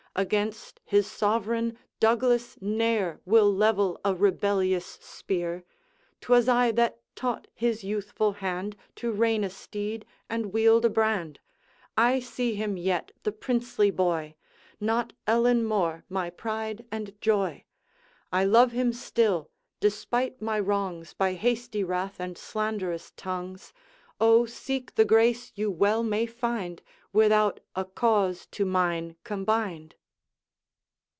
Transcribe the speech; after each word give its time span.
Against 0.13 0.81
his 0.83 1.07
sovereign, 1.09 1.77
Douglas 2.01 2.57
ne'er 2.59 3.21
Will 3.23 3.49
level 3.49 3.97
a 4.03 4.13
rebellious 4.13 4.85
spear. 4.85 5.63
'T 6.19 6.27
was 6.27 6.49
I 6.49 6.73
that 6.73 6.99
taught 7.15 7.47
his 7.53 7.85
youthful 7.85 8.33
hand 8.33 8.75
To 8.97 9.09
rein 9.13 9.45
a 9.45 9.49
steed 9.49 10.05
and 10.29 10.51
wield 10.51 10.83
a 10.83 10.89
brand; 10.89 11.39
I 11.95 12.19
see 12.19 12.55
him 12.55 12.75
yet, 12.75 13.13
the 13.23 13.31
princely 13.31 13.89
boy! 13.89 14.35
Not 14.81 15.13
Ellen 15.25 15.63
more 15.63 16.03
my 16.09 16.29
pride 16.29 16.85
and 16.91 17.15
joy; 17.21 17.63
I 18.33 18.43
love 18.43 18.73
him 18.73 18.91
still, 18.91 19.49
despite 19.79 20.41
my 20.41 20.59
wrongs 20.59 21.13
By 21.13 21.35
hasty 21.35 21.85
wrath 21.85 22.19
and 22.19 22.37
slanderous 22.37 23.13
tongues. 23.15 23.71
O. 24.19 24.45
seek 24.45 24.95
the 24.95 25.05
grace 25.05 25.53
you 25.55 25.71
well 25.71 26.03
may 26.03 26.25
find, 26.25 26.81
Without 27.13 27.61
a 27.77 27.85
cause 27.85 28.45
to 28.47 28.65
mine 28.65 29.15
combined!' 29.23 29.95